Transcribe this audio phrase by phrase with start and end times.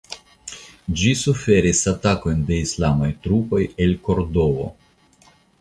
[1.01, 4.71] Ĝi suferis atakojn de islamaj trupoj el Kordovo.